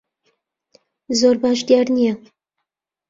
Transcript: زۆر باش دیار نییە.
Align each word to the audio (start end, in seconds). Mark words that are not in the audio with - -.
زۆر 1.19 1.35
باش 1.41 1.59
دیار 1.67 1.87
نییە. 1.95 2.13